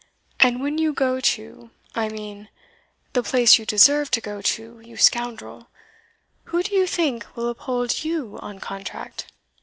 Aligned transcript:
"And 0.39 0.63
when 0.63 0.79
you 0.79 0.93
go 0.93 1.19
to 1.19 1.69
I 1.93 2.09
mean 2.09 2.45
to 3.13 3.21
the 3.21 3.21
place 3.21 3.59
you 3.59 3.67
deserve 3.67 4.09
to 4.17 4.19
go 4.19 4.41
to, 4.41 4.79
you 4.79 4.97
scoundrel, 4.97 5.67
who 6.45 6.63
do 6.63 6.73
you 6.73 6.87
think 6.87 7.27
will 7.37 7.49
uphold 7.49 8.03
you 8.03 8.39
on 8.39 8.57
contract? 8.57 9.27